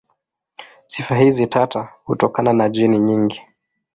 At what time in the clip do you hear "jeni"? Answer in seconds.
2.69-2.99